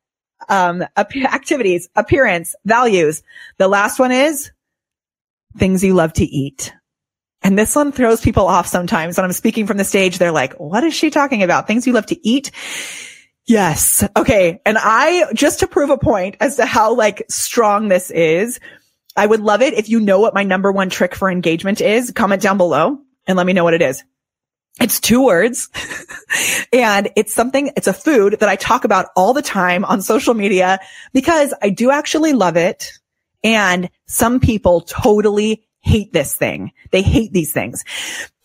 um, 0.47 0.83
activities, 0.97 1.89
appearance, 1.95 2.55
values. 2.65 3.21
The 3.57 3.67
last 3.67 3.99
one 3.99 4.11
is 4.11 4.51
things 5.57 5.83
you 5.83 5.93
love 5.93 6.13
to 6.13 6.23
eat. 6.23 6.73
And 7.41 7.57
this 7.57 7.75
one 7.75 7.91
throws 7.91 8.21
people 8.21 8.47
off 8.47 8.67
sometimes. 8.67 9.17
When 9.17 9.25
I'm 9.25 9.31
speaking 9.31 9.65
from 9.65 9.77
the 9.77 9.83
stage, 9.83 10.17
they're 10.17 10.31
like, 10.31 10.53
what 10.53 10.83
is 10.83 10.93
she 10.93 11.09
talking 11.09 11.41
about? 11.43 11.67
Things 11.67 11.87
you 11.87 11.93
love 11.93 12.07
to 12.07 12.27
eat. 12.27 12.51
Yes. 13.45 14.07
Okay. 14.15 14.61
And 14.65 14.77
I, 14.79 15.31
just 15.33 15.61
to 15.61 15.67
prove 15.67 15.89
a 15.89 15.97
point 15.97 16.35
as 16.39 16.57
to 16.57 16.65
how 16.65 16.93
like 16.93 17.23
strong 17.29 17.87
this 17.87 18.11
is, 18.11 18.59
I 19.15 19.25
would 19.25 19.41
love 19.41 19.61
it 19.61 19.73
if 19.73 19.89
you 19.89 19.99
know 19.99 20.19
what 20.19 20.33
my 20.33 20.43
number 20.43 20.71
one 20.71 20.89
trick 20.89 21.15
for 21.15 21.31
engagement 21.31 21.81
is. 21.81 22.11
Comment 22.11 22.41
down 22.41 22.57
below 22.57 22.99
and 23.25 23.37
let 23.37 23.47
me 23.47 23.53
know 23.53 23.63
what 23.63 23.73
it 23.73 23.81
is. 23.81 24.03
It's 24.79 24.99
two 24.99 25.25
words 25.25 25.69
and 26.73 27.09
it's 27.15 27.33
something, 27.33 27.71
it's 27.75 27.87
a 27.87 27.93
food 27.93 28.37
that 28.39 28.49
I 28.49 28.55
talk 28.55 28.85
about 28.85 29.07
all 29.15 29.33
the 29.33 29.41
time 29.41 29.83
on 29.83 30.01
social 30.01 30.33
media 30.33 30.79
because 31.11 31.53
I 31.61 31.69
do 31.69 31.91
actually 31.91 32.33
love 32.33 32.55
it. 32.55 32.91
And 33.43 33.89
some 34.05 34.39
people 34.39 34.81
totally 34.81 35.65
hate 35.81 36.13
this 36.13 36.35
thing. 36.35 36.71
They 36.91 37.01
hate 37.01 37.31
these 37.33 37.53
things. 37.53 37.83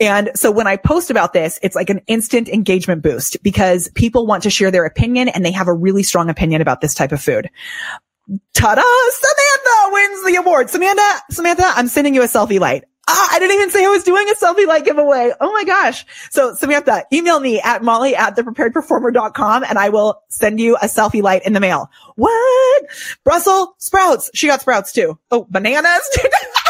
And 0.00 0.30
so 0.34 0.50
when 0.50 0.66
I 0.66 0.76
post 0.76 1.10
about 1.10 1.32
this, 1.32 1.58
it's 1.62 1.76
like 1.76 1.90
an 1.90 2.00
instant 2.06 2.48
engagement 2.48 3.02
boost 3.02 3.42
because 3.42 3.88
people 3.94 4.26
want 4.26 4.42
to 4.44 4.50
share 4.50 4.70
their 4.70 4.84
opinion 4.84 5.28
and 5.28 5.44
they 5.44 5.52
have 5.52 5.68
a 5.68 5.72
really 5.72 6.02
strong 6.02 6.30
opinion 6.30 6.60
about 6.60 6.80
this 6.80 6.94
type 6.94 7.12
of 7.12 7.20
food. 7.20 7.50
Ta-da! 8.54 8.82
Samantha 8.82 9.92
wins 9.92 10.24
the 10.24 10.36
award. 10.36 10.70
Samantha, 10.70 11.22
Samantha, 11.30 11.64
I'm 11.66 11.88
sending 11.88 12.14
you 12.14 12.22
a 12.22 12.26
selfie 12.26 12.60
light. 12.60 12.84
Ah, 13.06 13.28
I 13.32 13.38
didn't 13.38 13.54
even 13.56 13.70
say 13.70 13.84
I 13.84 13.88
was 13.88 14.02
doing 14.02 14.26
a 14.30 14.34
selfie 14.34 14.66
light 14.66 14.86
giveaway. 14.86 15.30
Oh 15.38 15.52
my 15.52 15.64
gosh. 15.64 16.06
So 16.30 16.54
Samantha, 16.54 17.04
email 17.12 17.38
me 17.38 17.60
at 17.60 17.82
molly 17.82 18.16
at 18.16 18.34
thepreparedperformer.com 18.34 19.64
and 19.64 19.78
I 19.78 19.90
will 19.90 20.22
send 20.28 20.58
you 20.58 20.76
a 20.76 20.86
selfie 20.86 21.22
light 21.22 21.44
in 21.44 21.52
the 21.52 21.60
mail. 21.60 21.90
What? 22.16 22.84
Brussels 23.22 23.68
sprouts. 23.78 24.30
She 24.32 24.46
got 24.46 24.62
sprouts 24.62 24.92
too. 24.92 25.18
Oh, 25.30 25.46
bananas. 25.50 26.08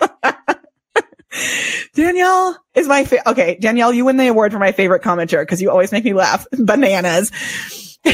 Danielle 1.94 2.58
is 2.74 2.86
my 2.88 3.04
favorite. 3.04 3.30
Okay, 3.30 3.58
Danielle, 3.60 3.92
you 3.92 4.04
win 4.04 4.16
the 4.16 4.28
award 4.28 4.52
for 4.52 4.58
my 4.58 4.72
favorite 4.72 5.02
commenter 5.02 5.42
because 5.42 5.60
you 5.60 5.70
always 5.70 5.92
make 5.92 6.04
me 6.04 6.14
laugh. 6.14 6.46
Bananas. 6.58 7.30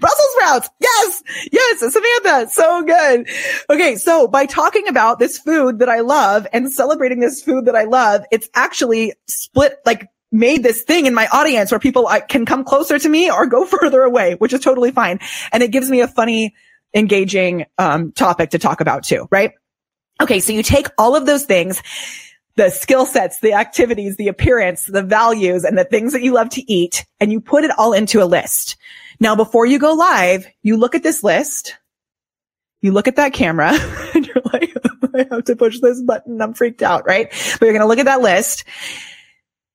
Brussels 0.00 0.28
sprouts. 0.32 0.70
Yes. 0.80 1.22
Yes. 1.52 1.80
Samantha. 1.80 2.50
So 2.50 2.82
good. 2.82 3.28
Okay. 3.68 3.96
So 3.96 4.26
by 4.26 4.46
talking 4.46 4.88
about 4.88 5.18
this 5.18 5.38
food 5.38 5.80
that 5.80 5.88
I 5.90 6.00
love 6.00 6.46
and 6.52 6.72
celebrating 6.72 7.20
this 7.20 7.42
food 7.42 7.66
that 7.66 7.76
I 7.76 7.84
love, 7.84 8.24
it's 8.30 8.48
actually 8.54 9.12
split, 9.26 9.76
like 9.84 10.08
made 10.32 10.62
this 10.62 10.82
thing 10.82 11.06
in 11.06 11.14
my 11.14 11.26
audience 11.32 11.70
where 11.70 11.80
people 11.80 12.06
uh, 12.06 12.20
can 12.20 12.46
come 12.46 12.64
closer 12.64 12.98
to 12.98 13.08
me 13.08 13.30
or 13.30 13.46
go 13.46 13.64
further 13.66 14.02
away, 14.02 14.34
which 14.34 14.52
is 14.52 14.60
totally 14.60 14.90
fine. 14.90 15.20
And 15.52 15.62
it 15.62 15.70
gives 15.70 15.90
me 15.90 16.00
a 16.00 16.08
funny, 16.08 16.54
engaging, 16.94 17.66
um, 17.76 18.12
topic 18.12 18.50
to 18.50 18.58
talk 18.58 18.80
about 18.80 19.04
too, 19.04 19.28
right? 19.30 19.52
Okay. 20.20 20.40
So 20.40 20.52
you 20.52 20.62
take 20.62 20.88
all 20.98 21.16
of 21.16 21.26
those 21.26 21.44
things, 21.44 21.82
the 22.56 22.70
skill 22.70 23.06
sets, 23.06 23.40
the 23.40 23.52
activities, 23.54 24.16
the 24.16 24.28
appearance, 24.28 24.84
the 24.84 25.02
values, 25.02 25.64
and 25.64 25.78
the 25.78 25.84
things 25.84 26.12
that 26.12 26.22
you 26.22 26.32
love 26.32 26.48
to 26.50 26.72
eat, 26.72 27.06
and 27.20 27.30
you 27.32 27.40
put 27.40 27.64
it 27.64 27.70
all 27.78 27.92
into 27.92 28.22
a 28.22 28.26
list. 28.26 28.76
Now, 29.20 29.34
before 29.36 29.66
you 29.66 29.78
go 29.78 29.94
live, 29.94 30.46
you 30.62 30.76
look 30.76 30.94
at 30.94 31.02
this 31.02 31.24
list, 31.24 31.76
you 32.80 32.92
look 32.92 33.08
at 33.08 33.16
that 33.16 33.32
camera 33.32 33.72
and 34.14 34.26
you're 34.26 34.42
like, 34.52 34.76
I 35.14 35.26
have 35.30 35.44
to 35.44 35.56
push 35.56 35.80
this 35.80 36.02
button. 36.02 36.40
I'm 36.40 36.54
freaked 36.54 36.82
out, 36.82 37.06
right? 37.06 37.28
But 37.30 37.62
you're 37.66 37.72
going 37.72 37.80
to 37.80 37.88
look 37.88 37.98
at 37.98 38.06
that 38.06 38.20
list. 38.20 38.64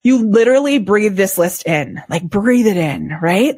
You 0.03 0.29
literally 0.29 0.79
breathe 0.79 1.15
this 1.15 1.38
list 1.38 1.65
in, 1.65 2.01
like 2.09 2.23
breathe 2.23 2.67
it 2.67 2.77
in, 2.77 3.17
right? 3.21 3.55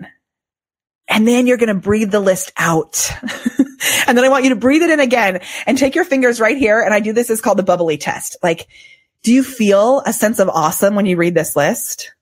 And 1.08 1.28
then 1.28 1.48
you're 1.48 1.58
going 1.58 1.74
to 1.74 1.82
breathe 1.82 2.12
the 2.12 2.20
list 2.20 2.52
out. 2.58 3.12
and 4.08 4.18
then 4.18 4.26
I 4.26 4.30
want 4.30 4.44
you 4.44 4.52
to 4.52 4.56
breathe 4.56 4.84
it 4.84 4.90
in 4.90 5.00
again 5.00 5.42
and 5.66 5.78
take 5.78 5.96
your 5.96 6.06
fingers 6.06 6.40
right 6.40 6.58
here. 6.58 6.82
And 6.82 6.94
I 6.94 7.00
do 7.00 7.14
this 7.14 7.30
is 7.30 7.42
called 7.42 7.58
the 7.58 7.64
bubbly 7.64 7.98
test. 7.98 8.38
Like, 8.44 8.68
do 9.24 9.34
you 9.34 9.44
feel 9.44 10.02
a 10.06 10.14
sense 10.14 10.40
of 10.40 10.50
awesome 10.50 10.96
when 10.96 11.06
you 11.06 11.18
read 11.18 11.34
this 11.34 11.56
list? 11.56 12.16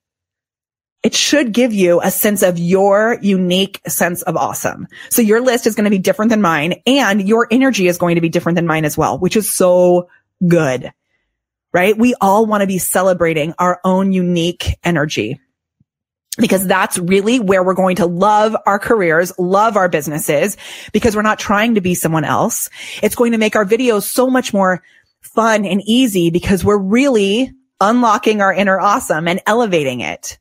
it 1.04 1.14
should 1.14 1.52
give 1.52 1.74
you 1.74 2.00
a 2.02 2.10
sense 2.10 2.42
of 2.42 2.58
your 2.58 3.20
unique 3.22 3.82
sense 3.88 4.22
of 4.22 4.38
awesome. 4.38 4.88
So 5.10 5.22
your 5.22 5.42
list 5.42 5.68
is 5.68 5.76
going 5.76 5.84
to 5.84 5.90
be 5.90 6.00
different 6.00 6.30
than 6.30 6.42
mine 6.42 6.76
and 6.88 7.28
your 7.28 7.48
energy 7.52 7.88
is 7.88 7.98
going 7.98 8.16
to 8.16 8.22
be 8.22 8.30
different 8.30 8.56
than 8.56 8.66
mine 8.66 8.86
as 8.86 8.98
well, 8.98 9.20
which 9.20 9.36
is 9.36 9.54
so 9.54 10.10
good, 10.48 10.94
right? 11.74 11.98
We 11.98 12.16
all 12.22 12.46
want 12.46 12.62
to 12.62 12.68
be 12.68 12.78
celebrating 12.78 13.54
our 13.60 13.82
own 13.84 14.14
unique 14.14 14.78
energy 14.84 15.42
because 16.40 16.66
that's 16.66 16.98
really 16.98 17.40
where 17.40 17.64
we're 17.64 17.74
going 17.74 17.98
to 17.98 18.06
love 18.06 18.56
our 18.66 18.80
careers, 18.80 19.32
love 19.38 19.78
our 19.78 19.88
businesses 19.88 20.58
because 20.92 21.16
we're 21.16 21.22
not 21.22 21.40
trying 21.40 21.76
to 21.76 21.82
be 21.82 21.94
someone 21.94 22.26
else. 22.26 22.70
It's 23.04 23.16
going 23.16 23.34
to 23.34 23.38
make 23.38 23.56
our 23.56 23.66
videos 23.66 24.04
so 24.04 24.30
much 24.30 24.54
more 24.54 24.82
fun 25.22 25.66
and 25.66 25.82
easy 25.86 26.32
because 26.32 26.64
we're 26.64 26.78
really 26.78 27.52
unlocking 27.80 28.42
our 28.42 28.54
inner 28.54 28.80
awesome 28.80 29.28
and 29.28 29.42
elevating 29.46 30.02
it. 30.02 30.40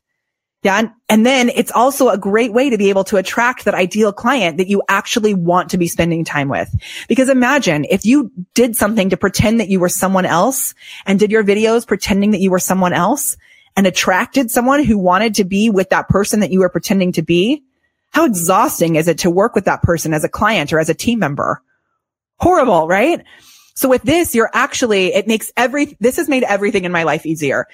Yeah. 0.63 0.83
And 1.09 1.25
then 1.25 1.49
it's 1.49 1.73
also 1.73 2.07
a 2.07 2.17
great 2.17 2.53
way 2.53 2.69
to 2.69 2.77
be 2.77 2.89
able 2.89 3.03
to 3.05 3.17
attract 3.17 3.65
that 3.65 3.75
ideal 3.75 4.13
client 4.13 4.57
that 4.57 4.69
you 4.69 4.81
actually 4.87 5.33
want 5.33 5.71
to 5.71 5.77
be 5.77 5.89
spending 5.89 6.23
time 6.23 6.47
with. 6.47 6.73
Because 7.09 7.27
imagine 7.27 7.85
if 7.89 8.05
you 8.05 8.31
did 8.53 8.77
something 8.77 9.09
to 9.09 9.17
pretend 9.17 9.59
that 9.59 9.67
you 9.67 9.81
were 9.81 9.89
someone 9.89 10.25
else 10.25 10.73
and 11.05 11.19
did 11.19 11.31
your 11.31 11.43
videos 11.43 11.85
pretending 11.85 12.31
that 12.31 12.39
you 12.39 12.49
were 12.49 12.59
someone 12.59 12.93
else 12.93 13.35
and 13.75 13.87
attracted 13.87 14.51
someone 14.51 14.83
who 14.83 14.97
wanted 14.97 15.35
to 15.35 15.43
be 15.43 15.69
with 15.69 15.89
that 15.89 16.09
person 16.09 16.41
that 16.41 16.51
you 16.51 16.59
were 16.59 16.69
pretending 16.69 17.11
to 17.13 17.21
be. 17.21 17.63
How 18.11 18.25
exhausting 18.25 18.95
is 18.95 19.07
it 19.07 19.19
to 19.19 19.29
work 19.29 19.55
with 19.55 19.65
that 19.65 19.81
person 19.81 20.13
as 20.13 20.23
a 20.23 20.29
client 20.29 20.71
or 20.71 20.79
as 20.79 20.89
a 20.89 20.93
team 20.93 21.19
member? 21.19 21.61
Horrible, 22.39 22.87
right? 22.87 23.23
So 23.75 23.89
with 23.89 24.03
this, 24.03 24.35
you're 24.35 24.51
actually, 24.53 25.13
it 25.13 25.27
makes 25.27 25.51
every, 25.57 25.97
this 25.99 26.17
has 26.17 26.29
made 26.29 26.43
everything 26.43 26.85
in 26.85 26.91
my 26.91 27.03
life 27.03 27.25
easier 27.25 27.67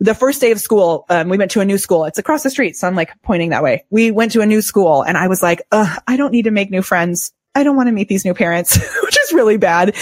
the 0.00 0.14
first 0.14 0.40
day 0.40 0.52
of 0.52 0.60
school, 0.60 1.04
um, 1.08 1.28
we 1.28 1.38
went 1.38 1.50
to 1.52 1.60
a 1.60 1.64
new 1.64 1.78
school. 1.78 2.04
It's 2.04 2.18
across 2.18 2.42
the 2.42 2.50
street. 2.50 2.76
So 2.76 2.86
I'm 2.86 2.94
like 2.94 3.10
pointing 3.22 3.50
that 3.50 3.62
way. 3.62 3.84
We 3.90 4.10
went 4.10 4.32
to 4.32 4.40
a 4.40 4.46
new 4.46 4.62
school 4.62 5.02
and 5.02 5.18
I 5.18 5.28
was 5.28 5.42
like, 5.42 5.60
I 5.72 6.16
don't 6.16 6.32
need 6.32 6.44
to 6.44 6.50
make 6.50 6.70
new 6.70 6.82
friends. 6.82 7.32
I 7.54 7.64
don't 7.64 7.76
want 7.76 7.88
to 7.88 7.92
meet 7.92 8.08
these 8.08 8.24
new 8.24 8.34
parents, 8.34 8.76
which 9.02 9.18
is 9.24 9.32
really 9.32 9.56
bad. 9.56 9.96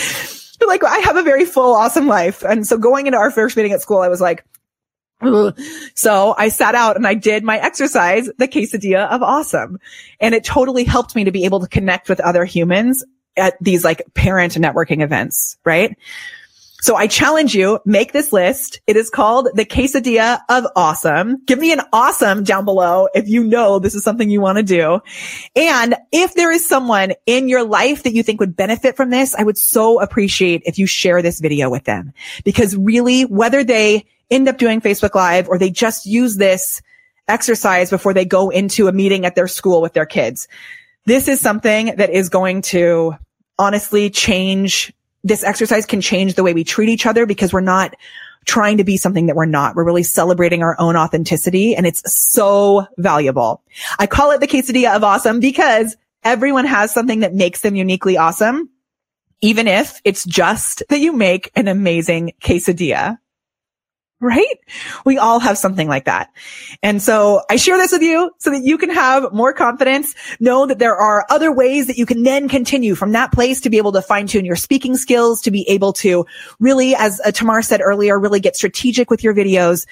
But 0.58 0.68
like 0.68 0.84
I 0.84 0.98
have 0.98 1.16
a 1.16 1.22
very 1.22 1.44
full, 1.44 1.74
awesome 1.74 2.06
life. 2.06 2.42
And 2.42 2.66
so 2.66 2.76
going 2.76 3.06
into 3.06 3.18
our 3.18 3.30
first 3.30 3.56
meeting 3.56 3.72
at 3.72 3.80
school, 3.80 3.98
I 3.98 4.08
was 4.08 4.20
like. 4.20 4.44
so 5.94 6.34
I 6.36 6.48
sat 6.48 6.74
out 6.74 6.96
and 6.96 7.06
I 7.06 7.14
did 7.14 7.42
my 7.42 7.58
exercise, 7.58 8.28
the 8.38 8.48
quesadilla 8.48 9.08
of 9.08 9.22
awesome. 9.22 9.78
And 10.20 10.34
it 10.34 10.44
totally 10.44 10.84
helped 10.84 11.16
me 11.16 11.24
to 11.24 11.32
be 11.32 11.44
able 11.44 11.60
to 11.60 11.68
connect 11.68 12.08
with 12.08 12.20
other 12.20 12.44
humans 12.44 13.04
at 13.36 13.54
these 13.60 13.84
like 13.84 14.02
parent 14.14 14.54
networking 14.54 15.02
events, 15.02 15.56
right? 15.64 15.96
So 16.82 16.94
I 16.94 17.06
challenge 17.06 17.54
you, 17.54 17.80
make 17.84 18.12
this 18.12 18.32
list. 18.32 18.80
It 18.86 18.96
is 18.96 19.10
called 19.10 19.48
the 19.54 19.64
quesadilla 19.64 20.40
of 20.48 20.66
awesome. 20.76 21.42
Give 21.44 21.58
me 21.58 21.72
an 21.72 21.80
awesome 21.92 22.44
down 22.44 22.64
below 22.64 23.08
if 23.14 23.28
you 23.28 23.42
know 23.42 23.78
this 23.78 23.94
is 23.94 24.04
something 24.04 24.28
you 24.28 24.40
want 24.40 24.58
to 24.58 24.62
do. 24.62 25.00
And 25.56 25.96
if 26.12 26.34
there 26.34 26.52
is 26.52 26.68
someone 26.68 27.14
in 27.24 27.48
your 27.48 27.64
life 27.64 28.02
that 28.02 28.12
you 28.12 28.22
think 28.22 28.40
would 28.40 28.54
benefit 28.54 28.96
from 28.96 29.10
this, 29.10 29.34
I 29.34 29.42
would 29.42 29.58
so 29.58 30.00
appreciate 30.00 30.62
if 30.66 30.78
you 30.78 30.86
share 30.86 31.22
this 31.22 31.40
video 31.40 31.70
with 31.70 31.84
them 31.84 32.12
because 32.44 32.76
really 32.76 33.22
whether 33.22 33.64
they 33.64 34.04
end 34.30 34.48
up 34.48 34.58
doing 34.58 34.80
Facebook 34.80 35.14
live 35.14 35.48
or 35.48 35.58
they 35.58 35.70
just 35.70 36.06
use 36.06 36.36
this 36.36 36.82
exercise 37.28 37.90
before 37.90 38.14
they 38.14 38.24
go 38.24 38.50
into 38.50 38.88
a 38.88 38.92
meeting 38.92 39.24
at 39.24 39.34
their 39.34 39.48
school 39.48 39.82
with 39.82 39.92
their 39.92 40.06
kids, 40.06 40.48
this 41.04 41.28
is 41.28 41.40
something 41.40 41.94
that 41.96 42.10
is 42.10 42.28
going 42.28 42.62
to 42.62 43.14
honestly 43.58 44.10
change 44.10 44.92
this 45.24 45.42
exercise 45.42 45.86
can 45.86 46.00
change 46.00 46.34
the 46.34 46.44
way 46.44 46.54
we 46.54 46.62
treat 46.62 46.88
each 46.88 47.04
other 47.04 47.26
because 47.26 47.52
we're 47.52 47.60
not 47.60 47.96
trying 48.44 48.76
to 48.76 48.84
be 48.84 48.96
something 48.96 49.26
that 49.26 49.34
we're 49.34 49.44
not. 49.44 49.74
We're 49.74 49.84
really 49.84 50.04
celebrating 50.04 50.62
our 50.62 50.76
own 50.78 50.96
authenticity 50.96 51.74
and 51.74 51.84
it's 51.84 52.02
so 52.12 52.86
valuable. 52.96 53.62
I 53.98 54.06
call 54.06 54.30
it 54.30 54.38
the 54.38 54.46
quesadilla 54.46 54.94
of 54.94 55.02
awesome 55.02 55.40
because 55.40 55.96
everyone 56.22 56.64
has 56.64 56.94
something 56.94 57.20
that 57.20 57.34
makes 57.34 57.62
them 57.62 57.74
uniquely 57.74 58.16
awesome. 58.16 58.70
Even 59.40 59.66
if 59.66 60.00
it's 60.04 60.24
just 60.24 60.84
that 60.88 61.00
you 61.00 61.12
make 61.12 61.50
an 61.56 61.66
amazing 61.66 62.32
quesadilla 62.40 63.18
right? 64.20 64.58
We 65.04 65.18
all 65.18 65.40
have 65.40 65.58
something 65.58 65.88
like 65.88 66.06
that. 66.06 66.32
And 66.82 67.02
so 67.02 67.42
I 67.50 67.56
share 67.56 67.76
this 67.76 67.92
with 67.92 68.02
you 68.02 68.30
so 68.38 68.50
that 68.50 68.62
you 68.64 68.78
can 68.78 68.90
have 68.90 69.32
more 69.32 69.52
confidence, 69.52 70.14
know 70.40 70.66
that 70.66 70.78
there 70.78 70.96
are 70.96 71.26
other 71.28 71.52
ways 71.52 71.86
that 71.88 71.98
you 71.98 72.06
can 72.06 72.22
then 72.22 72.48
continue 72.48 72.94
from 72.94 73.12
that 73.12 73.32
place 73.32 73.60
to 73.62 73.70
be 73.70 73.76
able 73.76 73.92
to 73.92 74.02
fine 74.02 74.26
tune 74.26 74.46
your 74.46 74.56
speaking 74.56 74.96
skills, 74.96 75.42
to 75.42 75.50
be 75.50 75.68
able 75.68 75.92
to 75.94 76.24
really, 76.58 76.94
as 76.94 77.20
uh, 77.24 77.30
Tamar 77.30 77.60
said 77.60 77.80
earlier, 77.82 78.18
really 78.18 78.40
get 78.40 78.56
strategic 78.56 79.10
with 79.10 79.22
your 79.22 79.34
videos. 79.34 79.86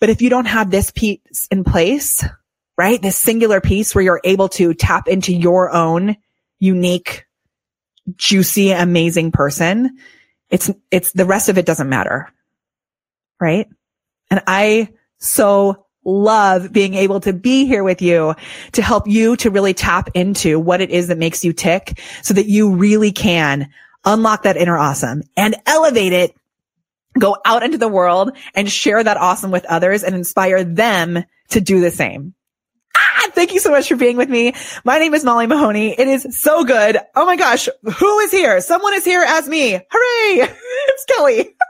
But 0.00 0.08
if 0.08 0.22
you 0.22 0.30
don't 0.30 0.46
have 0.46 0.70
this 0.70 0.90
piece 0.90 1.46
in 1.50 1.64
place, 1.64 2.24
right? 2.78 3.02
This 3.02 3.18
singular 3.18 3.60
piece 3.60 3.94
where 3.94 4.04
you're 4.04 4.20
able 4.24 4.48
to 4.50 4.72
tap 4.72 5.08
into 5.08 5.34
your 5.34 5.70
own 5.70 6.16
unique, 6.58 7.26
juicy, 8.16 8.70
amazing 8.70 9.32
person, 9.32 9.98
it's, 10.48 10.70
it's 10.90 11.12
the 11.12 11.26
rest 11.26 11.50
of 11.50 11.58
it 11.58 11.66
doesn't 11.66 11.88
matter 11.90 12.32
right? 13.40 13.68
And 14.30 14.42
I 14.46 14.88
so 15.18 15.86
love 16.04 16.72
being 16.72 16.94
able 16.94 17.20
to 17.20 17.32
be 17.32 17.66
here 17.66 17.84
with 17.84 18.00
you 18.00 18.34
to 18.72 18.82
help 18.82 19.06
you 19.06 19.36
to 19.36 19.50
really 19.50 19.74
tap 19.74 20.08
into 20.14 20.58
what 20.58 20.80
it 20.80 20.90
is 20.90 21.08
that 21.08 21.18
makes 21.18 21.44
you 21.44 21.52
tick 21.52 22.00
so 22.22 22.34
that 22.34 22.46
you 22.46 22.74
really 22.74 23.12
can 23.12 23.68
unlock 24.04 24.44
that 24.44 24.56
inner 24.56 24.78
awesome 24.78 25.22
and 25.36 25.56
elevate 25.66 26.12
it 26.12 26.34
go 27.18 27.36
out 27.44 27.62
into 27.62 27.78
the 27.78 27.88
world 27.88 28.36
and 28.54 28.70
share 28.70 29.02
that 29.02 29.16
awesome 29.16 29.50
with 29.50 29.64
others 29.66 30.02
and 30.02 30.14
inspire 30.14 30.64
them 30.64 31.24
to 31.50 31.60
do 31.60 31.80
the 31.80 31.90
same. 31.90 32.34
Ah, 32.96 33.30
thank 33.32 33.52
you 33.52 33.60
so 33.60 33.70
much 33.70 33.88
for 33.88 33.96
being 33.96 34.16
with 34.16 34.28
me. 34.28 34.54
My 34.84 34.98
name 34.98 35.14
is 35.14 35.24
Molly 35.24 35.46
Mahoney. 35.46 35.98
It 35.98 36.08
is 36.08 36.40
so 36.40 36.64
good. 36.64 36.98
Oh 37.14 37.26
my 37.26 37.36
gosh. 37.36 37.68
Who 37.82 38.18
is 38.20 38.30
here? 38.30 38.60
Someone 38.60 38.94
is 38.94 39.04
here 39.04 39.22
as 39.22 39.48
me. 39.48 39.72
Hooray. 39.72 40.48
it's 40.88 41.04
Kelly. 41.04 41.54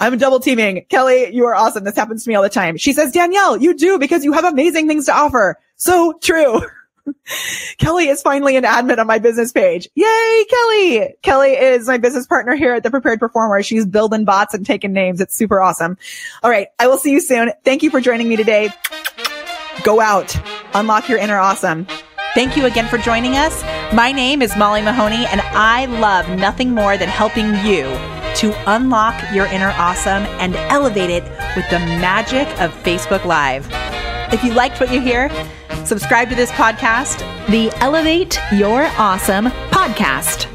I'm 0.00 0.18
double 0.18 0.40
teaming. 0.40 0.84
Kelly, 0.88 1.34
you 1.34 1.44
are 1.46 1.54
awesome. 1.54 1.84
This 1.84 1.96
happens 1.96 2.24
to 2.24 2.30
me 2.30 2.34
all 2.34 2.42
the 2.42 2.48
time. 2.48 2.76
She 2.76 2.92
says, 2.92 3.12
Danielle, 3.12 3.56
you 3.56 3.74
do 3.74 3.98
because 3.98 4.24
you 4.24 4.32
have 4.32 4.44
amazing 4.44 4.88
things 4.88 5.06
to 5.06 5.14
offer. 5.14 5.58
So 5.76 6.14
true. 6.20 6.62
Kelly 7.78 8.08
is 8.08 8.22
finally 8.22 8.56
an 8.56 8.64
admin 8.64 8.98
on 8.98 9.06
my 9.06 9.18
business 9.18 9.52
page. 9.52 9.88
Yay, 9.94 10.44
Kelly! 10.48 11.14
Kelly 11.22 11.50
is 11.50 11.86
my 11.86 11.98
business 11.98 12.26
partner 12.26 12.54
here 12.54 12.74
at 12.74 12.82
the 12.82 12.90
Prepared 12.90 13.20
Performer. 13.20 13.62
She's 13.62 13.84
building 13.86 14.24
bots 14.24 14.54
and 14.54 14.64
taking 14.64 14.92
names. 14.92 15.20
It's 15.20 15.36
super 15.36 15.60
awesome. 15.60 15.98
All 16.42 16.50
right. 16.50 16.68
I 16.78 16.86
will 16.86 16.98
see 16.98 17.12
you 17.12 17.20
soon. 17.20 17.52
Thank 17.64 17.82
you 17.82 17.90
for 17.90 18.00
joining 18.00 18.28
me 18.28 18.36
today. 18.36 18.70
Go 19.82 20.00
out, 20.00 20.34
unlock 20.74 21.08
your 21.08 21.18
inner 21.18 21.36
awesome. 21.36 21.86
Thank 22.34 22.56
you 22.56 22.64
again 22.64 22.88
for 22.88 22.98
joining 22.98 23.36
us. 23.36 23.62
My 23.92 24.12
name 24.12 24.40
is 24.40 24.56
Molly 24.56 24.82
Mahoney, 24.82 25.26
and 25.26 25.40
I 25.40 25.86
love 25.86 26.28
nothing 26.30 26.70
more 26.70 26.96
than 26.96 27.08
helping 27.08 27.54
you 27.66 27.84
to 28.36 28.52
unlock 28.72 29.20
your 29.32 29.46
inner 29.46 29.72
awesome 29.76 30.24
and 30.40 30.56
elevate 30.56 31.10
it 31.10 31.24
with 31.56 31.68
the 31.70 31.78
magic 31.78 32.48
of 32.60 32.72
Facebook 32.82 33.24
Live. 33.24 33.68
If 34.32 34.42
you 34.42 34.52
liked 34.52 34.80
what 34.80 34.92
you 34.92 35.00
hear, 35.00 35.30
subscribe 35.84 36.28
to 36.30 36.34
this 36.34 36.50
podcast, 36.52 37.18
the 37.48 37.70
Elevate 37.82 38.38
Your 38.52 38.86
Awesome 38.98 39.46
podcast. 39.70 40.50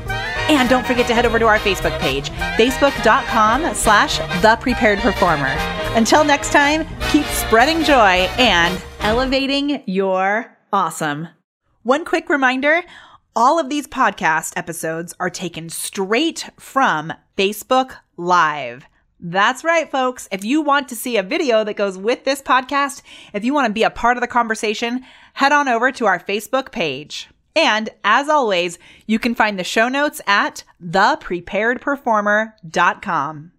And 0.49 0.67
don't 0.67 0.85
forget 0.85 1.07
to 1.07 1.13
head 1.13 1.25
over 1.25 1.37
to 1.37 1.45
our 1.45 1.59
Facebook 1.59 1.97
page, 1.99 2.29
facebook.com 2.57 3.73
slash 3.75 4.17
the 4.41 4.57
prepared 4.59 4.99
performer. 4.99 5.55
Until 5.95 6.23
next 6.23 6.51
time, 6.51 6.87
keep 7.11 7.25
spreading 7.25 7.83
joy 7.83 8.27
and 8.37 8.81
elevating 8.99 9.83
your 9.85 10.57
awesome. 10.73 11.29
One 11.83 12.03
quick 12.03 12.29
reminder 12.29 12.83
all 13.35 13.59
of 13.59 13.69
these 13.69 13.87
podcast 13.87 14.53
episodes 14.57 15.13
are 15.19 15.29
taken 15.29 15.69
straight 15.69 16.49
from 16.59 17.13
Facebook 17.39 17.95
Live. 18.17 18.85
That's 19.21 19.63
right, 19.63 19.89
folks. 19.89 20.27
If 20.29 20.43
you 20.43 20.61
want 20.61 20.89
to 20.89 20.95
see 20.95 21.15
a 21.15 21.23
video 21.23 21.63
that 21.63 21.77
goes 21.77 21.97
with 21.97 22.25
this 22.25 22.41
podcast, 22.41 23.01
if 23.33 23.45
you 23.45 23.53
want 23.53 23.67
to 23.67 23.73
be 23.73 23.83
a 23.83 23.89
part 23.89 24.17
of 24.17 24.21
the 24.21 24.27
conversation, 24.27 25.05
head 25.35 25.53
on 25.53 25.69
over 25.69 25.89
to 25.93 26.05
our 26.05 26.19
Facebook 26.19 26.73
page. 26.73 27.29
And 27.55 27.91
as 28.03 28.27
always, 28.27 28.77
you 29.07 29.19
can 29.19 29.35
find 29.35 29.57
the 29.57 29.63
show 29.63 29.87
notes 29.87 30.19
at 30.27 30.65
thepreparedperformer.com. 30.83 33.51